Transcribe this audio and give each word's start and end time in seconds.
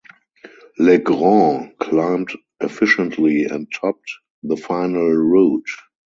Legrand 0.79 1.77
climbed 1.77 2.31
efficiently 2.59 3.43
and 3.43 3.71
topped 3.71 4.11
the 4.41 4.57
final 4.57 5.11
route. 5.11 5.69